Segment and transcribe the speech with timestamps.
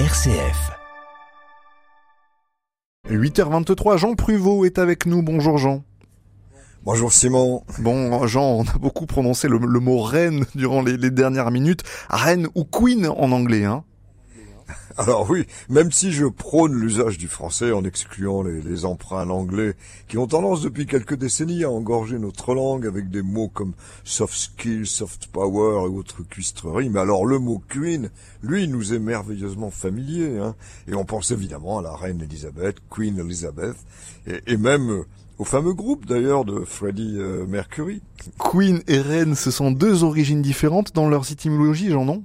[0.00, 0.72] RCF.
[3.08, 5.22] 8h23, Jean Pruvot est avec nous.
[5.22, 5.84] Bonjour Jean.
[6.82, 7.62] Bonjour Simon.
[7.78, 11.84] Bon, Jean, on a beaucoup prononcé le, le mot reine durant les, les, dernières minutes.
[12.10, 13.84] Reine ou queen en anglais, hein
[14.96, 19.74] alors oui, même si je prône l'usage du français en excluant les, emprunts anglais
[20.08, 23.72] qui ont tendance depuis quelques décennies à engorger notre langue avec des mots comme
[24.04, 28.10] soft skills, soft power et autres cuistreries, mais alors le mot queen,
[28.42, 30.54] lui, nous est merveilleusement familier, hein,
[30.88, 33.76] et on pense évidemment à la reine Elisabeth, Queen Elizabeth,
[34.26, 35.04] et, et même
[35.38, 38.02] au fameux groupe d'ailleurs de Freddie euh, Mercury.
[38.38, 42.22] Queen et reine, ce sont deux origines différentes dans leurs étymologies, j'en ai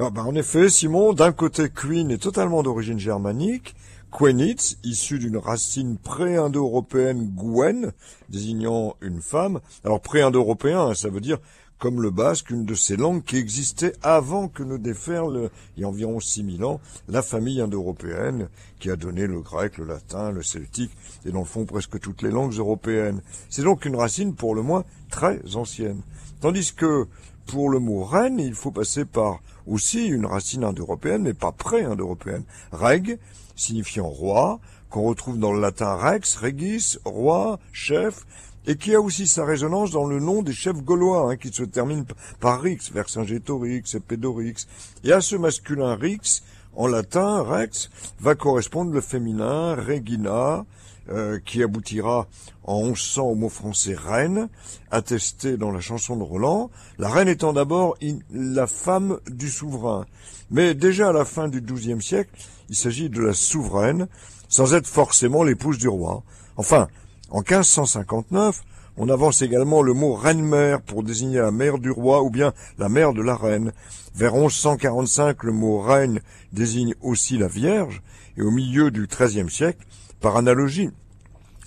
[0.00, 3.74] ah ben, en effet, Simon, d'un côté, Queen est totalement d'origine germanique,
[4.12, 7.92] Quenitz, issu d'une racine pré-indo-européenne Gwen,
[8.28, 9.58] désignant une femme.
[9.84, 11.38] Alors pré-indo-européen, ça veut dire
[11.78, 15.84] comme le basque, une de ces langues qui existait avant que ne déferle, il y
[15.84, 18.48] a environ 6000 ans, la famille indo-européenne
[18.80, 20.90] qui a donné le grec, le latin, le celtique
[21.24, 23.20] et dans le fond presque toutes les langues européennes.
[23.48, 26.02] C'est donc une racine pour le moins très ancienne.
[26.40, 27.06] Tandis que
[27.48, 32.44] pour le mot reine, il faut passer par aussi une racine indo-européenne, mais pas pré-indo-européenne.
[32.72, 33.18] Reg,
[33.56, 34.60] signifiant roi,
[34.90, 38.26] qu'on retrouve dans le latin rex, regis, roi, chef,
[38.66, 41.62] et qui a aussi sa résonance dans le nom des chefs gaulois, hein, qui se
[41.62, 42.04] termine
[42.38, 44.66] par rix, Vercingétorix et Pédorix.
[45.04, 46.42] Et à ce masculin rix,
[46.76, 50.66] en latin, rex, va correspondre le féminin regina,
[51.10, 52.28] euh, qui aboutira
[52.64, 54.48] en 1100 au mot français reine,
[54.90, 57.96] attesté dans la chanson de Roland, la reine étant d'abord
[58.30, 60.06] la femme du souverain.
[60.50, 62.30] Mais déjà à la fin du XIIe siècle,
[62.68, 64.08] il s'agit de la souveraine,
[64.48, 66.22] sans être forcément l'épouse du roi.
[66.56, 66.88] Enfin,
[67.30, 68.62] en 1559,
[68.96, 72.88] on avance également le mot reine-mère pour désigner la mère du roi ou bien la
[72.88, 73.72] mère de la reine.
[74.14, 76.20] Vers 1145, le mot reine
[76.52, 78.02] désigne aussi la Vierge,
[78.36, 79.86] et au milieu du XIIIe siècle,
[80.20, 80.90] par analogie,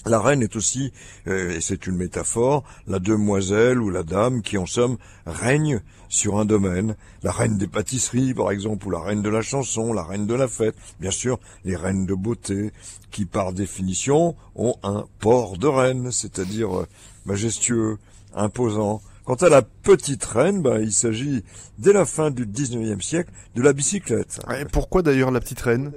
[0.08, 0.92] la reine est aussi,
[1.28, 4.98] euh, et c'est une métaphore, la demoiselle ou la dame qui en somme
[5.28, 6.96] règne sur un domaine.
[7.22, 10.34] La reine des pâtisseries par exemple, ou la reine de la chanson, la reine de
[10.34, 10.76] la fête.
[11.00, 12.72] Bien sûr, les reines de beauté,
[13.12, 16.88] qui par définition ont un port de reine, c'est-à-dire euh,
[17.26, 18.00] majestueux,
[18.34, 19.04] imposant.
[19.24, 21.44] Quant à la petite reine, ben, il s'agit,
[21.78, 24.40] dès la fin du 19e siècle, de la bicyclette.
[24.60, 25.92] Et pourquoi d'ailleurs la petite reine?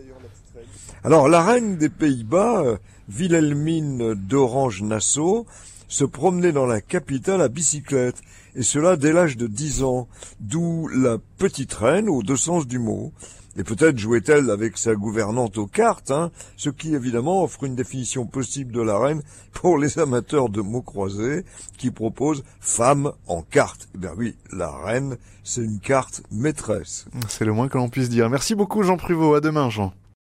[1.05, 2.77] Alors, la reine des Pays-Bas, euh,
[3.15, 5.45] Wilhelmine d'Orange-Nassau,
[5.87, 8.23] se promenait dans la capitale à bicyclette,
[8.55, 10.09] et cela dès l'âge de dix ans,
[10.41, 13.13] d'où la petite reine aux deux sens du mot.
[13.59, 18.25] Et peut-être jouait-elle avec sa gouvernante aux cartes, hein, ce qui évidemment offre une définition
[18.25, 19.23] possible de la reine
[19.53, 21.45] pour les amateurs de mots croisés
[21.77, 23.89] qui proposent femme en carte.
[23.95, 27.05] Eh bien oui, la reine, c'est une carte maîtresse.
[27.29, 28.31] C'est le moins que l'on puisse dire.
[28.31, 29.93] Merci beaucoup Jean Pruvot, à demain Jean.